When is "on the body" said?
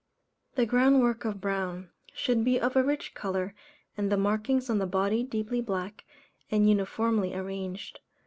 4.67-5.21